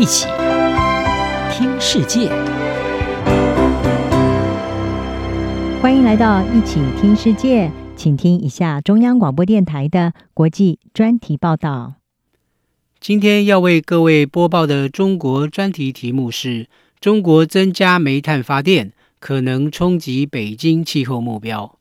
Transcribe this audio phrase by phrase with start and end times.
[0.00, 0.26] 一起
[1.52, 2.30] 听世界，
[5.82, 11.96] 欢迎来到一起听世界，请听一下中央广播电台的国际专题报道。
[12.98, 21.76] 今天要为各位播报的中国专题题目是：中国增加煤炭发电可能冲击北京气候目标。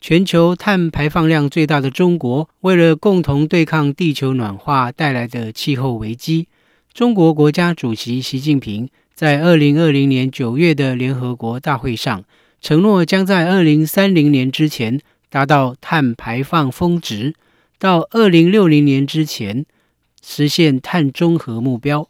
[0.00, 6.46] 全球碳排放量最大的中国，为了共同对抗地球暖化带来的气候危机，
[6.92, 12.24] 中国国家主席习近平在二零二零年九月的联合国大会上
[12.60, 17.34] 承诺，将在二零三零年之前达到碳排放峰值，
[17.78, 19.64] 到二零六零年之前
[20.20, 22.08] 实现碳中和目标。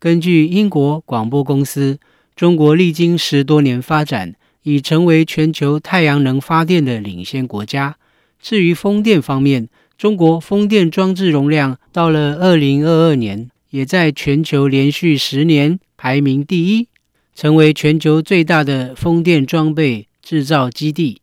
[0.00, 1.98] 根据英国广播公司，
[2.34, 7.96] 中国历经十多年发展，已成为全球太阳能发电的领先国家。
[8.40, 16.88] 至于风电方面，中国风电装置容量到了二零二二年，也在全球连续十年排名第一，
[17.34, 21.20] 成为全球最大的风电装备制造基地。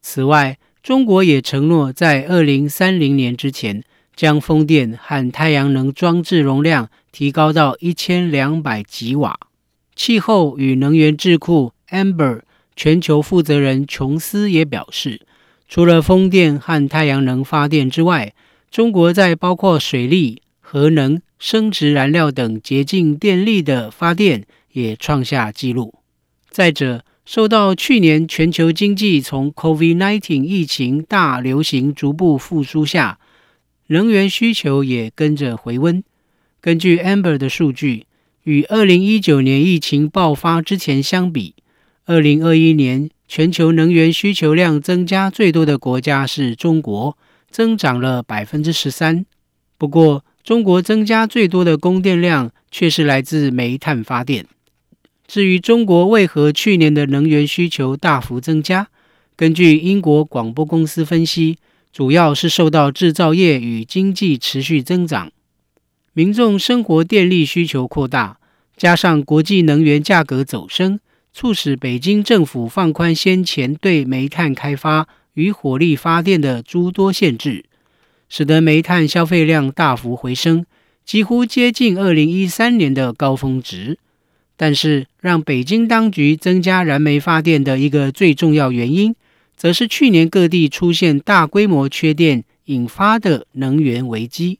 [0.00, 3.82] 此外，中国也承诺在二零三零年之前，
[4.16, 9.38] 将风电和太阳能装置容量提高到一千两百吉瓦。
[9.96, 12.40] 气候与能源智库 Amber。
[12.76, 15.20] 全球负责人琼斯也表示，
[15.68, 18.34] 除了风电和太阳能发电之外，
[18.68, 20.42] 中国在包括水利、
[20.74, 25.94] 核能、生质燃料等洁净电力的发电也创下纪录。
[26.50, 33.20] 再者，受到去年全球经济从 COVID-19 疫情大流行逐步复苏下，
[33.86, 36.02] 能源需求也跟着回温。
[36.60, 38.06] 根据 Amber 的数据，
[38.42, 41.54] 与2019年疫情爆发之前相比，
[42.04, 47.16] 二零二一年，全球能源需求量增加最多的国家是中国，
[47.48, 49.24] 增长了百分之十三。
[49.78, 54.46] 不过，中国增加最多的供电量却是来自煤炭发电。
[55.26, 58.88] 至于中国为何去年的能源需求大幅增加，
[59.34, 61.56] 根据英国广播公司分析，
[61.90, 65.32] 主要是受到制造业与经济持续增长、
[66.12, 68.38] 民众生活电力需求扩大，
[68.76, 71.00] 加上国际能源价格走升。
[71.32, 77.64] 促使北京政府放宽先前对煤炭开发与火力发电的诸多限制，
[78.36, 80.66] 使得煤炭消费量大幅回升，
[81.04, 83.96] 几乎接近二零一三年的高峰值。
[84.56, 89.14] 但是，让北京当局增加燃煤发电的一个最重要原因，
[89.56, 94.58] 则是去年各地出现大规模缺电引发的能源危机。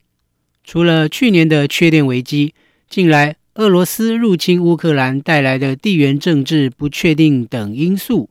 [0.62, 2.54] 除了去年的缺电危机，
[2.88, 8.30] 近来，俄罗斯入侵乌克兰带来的地缘政治不确定等因素，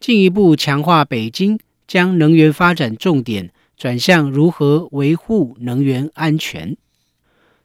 [0.00, 6.76] 进一步强化北京将能源发展重点转向如何维护能源安全。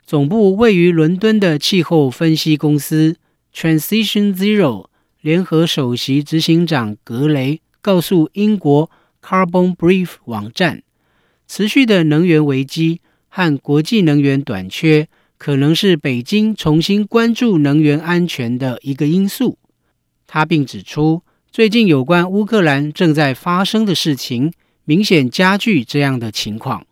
[0.05, 3.17] 总部位于伦敦的气候分析公司
[3.53, 4.87] Transition Zero
[5.19, 8.91] 联合首席执行长格雷告诉英国
[9.21, 10.83] Carbon Brief 网站，
[11.47, 15.07] 持续的能源危机和国际能源短缺。
[15.35, 19.57] 可能是北京重新关注能源安全的一个因素。
[20.25, 21.21] 他并指出，
[21.51, 24.53] 最近有关乌克兰正在发生的事情，
[24.85, 26.85] 明显加剧这样的情况。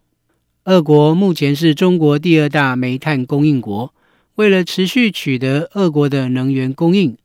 [0.65, 3.93] 俄国目前是中国第二大煤炭供应国，
[4.35, 7.17] 为了持续取得俄国的能源供应，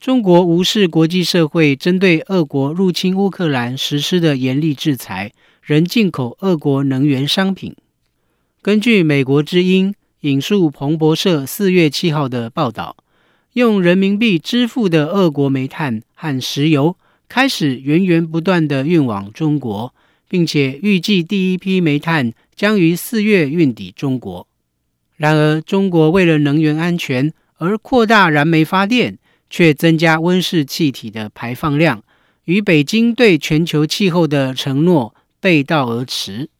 [0.00, 5.32] 中国无视国际社会针对俄国入侵乌克兰实施的严厉制裁，
[5.62, 7.74] 仍进口俄国能源商品。
[8.62, 9.94] 根据美国之音。
[10.20, 12.96] 引述彭博社四月七号的报道，
[13.52, 16.96] 用人民币支付的俄国煤炭和石油
[17.28, 19.94] 开始源源不断地运往中国，
[20.28, 24.46] 并且预计第一批煤炭将于四月运抵中国。
[25.16, 32.02] 然而，中国为了能源安全而扩大燃煤发电，却增加温室气体的排放量，
[32.44, 36.50] 与北京对全球气候的承诺背道而驰。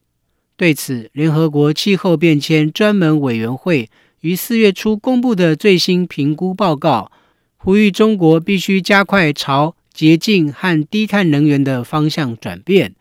[0.57, 3.91] 对此，联合国气候变迁专门委员会
[4.21, 7.13] 于四月初公布的最新评估报告，
[7.59, 12.95] 呼吁中国必须加快朝洁净和低碳能源的方向转变，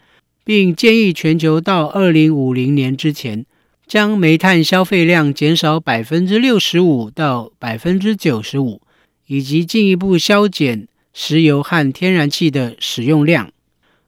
[0.45, 3.45] 并建议全球到二零五零年之前，
[3.85, 8.79] 将煤炭消费量减少百分之六十五到百分之九十五，
[9.25, 13.51] 以及进一步削减石油和天然气的使用量。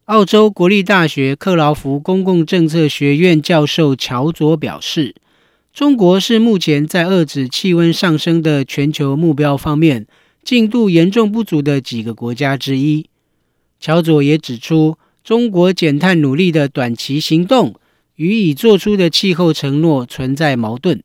[0.05, 5.15] 澳洲国立大学克劳福公共政策学院教授乔佐表示，
[5.73, 10.07] 中国是目前在遏制气温上升的全球目标方面
[10.43, 13.07] 进度严重不足的几个国家之一。
[13.79, 14.97] 乔佐也指出，
[15.27, 17.75] 中国减碳努力的短期行动
[18.15, 21.03] 与已做出的气候承诺存在矛盾。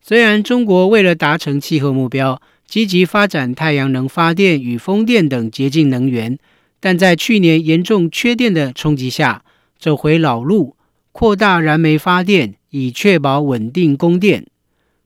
[0.00, 6.38] 虽然中国为了达成气候目标，积极发展太阳能发电与风电等洁净能源，
[6.80, 9.44] 但在去年严重缺电的冲击下，
[9.78, 10.74] 走回老路，
[11.12, 14.46] 扩大燃煤发电，以确保稳定供电。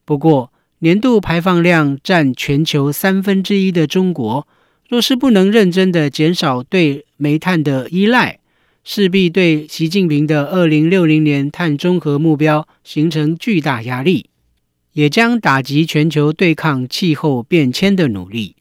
[0.04, 4.46] 不过，年度排放量占全球三分之一的中国，
[4.88, 8.40] 若是不能认真的减少对煤炭的依赖，
[8.84, 14.30] 势必对习近平的二零六零年碳中和目标形成巨大压力。
[14.92, 18.56] 也将打击全球对抗气候变迁的努力。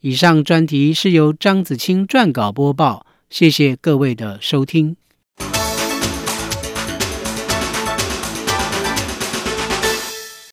[0.00, 4.96] 以上专题是由张子清撰稿播报，谢谢各位的收听。